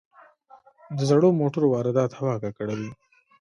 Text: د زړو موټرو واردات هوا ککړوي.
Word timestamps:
د 0.97 0.99
زړو 1.09 1.29
موټرو 1.39 1.67
واردات 1.73 2.11
هوا 2.19 2.33
ککړوي. 2.43 2.91